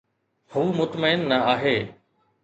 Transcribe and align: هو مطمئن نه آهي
هو 0.51 0.63
مطمئن 0.79 1.19
نه 1.29 1.37
آهي 1.53 1.77